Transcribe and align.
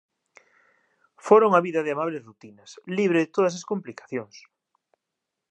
Fora 1.25 1.49
unha 1.49 1.63
vida 1.67 1.83
de 1.83 1.93
amables 1.95 2.25
rutinas, 2.29 2.69
libre 2.97 3.19
de 3.21 3.31
todas 3.35 3.53
as 3.59 3.67
complicacións. 3.71 4.35